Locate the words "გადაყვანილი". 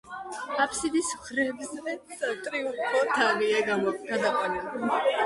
3.69-4.97